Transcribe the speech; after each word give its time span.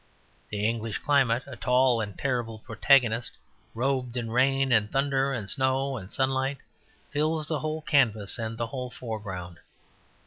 The 0.49 0.67
English 0.67 0.97
climate, 0.97 1.43
a 1.45 1.55
tall 1.55 2.01
and 2.01 2.17
terrible 2.17 2.57
protagonist, 2.57 3.33
robed 3.75 4.17
in 4.17 4.31
rain 4.31 4.71
and 4.71 4.91
thunder 4.91 5.31
and 5.31 5.47
snow 5.47 5.95
and 5.95 6.11
sunlight, 6.11 6.57
fills 7.11 7.45
the 7.45 7.59
whole 7.59 7.83
canvas 7.83 8.39
and 8.39 8.57
the 8.57 8.65
whole 8.65 8.89
foreground. 8.89 9.59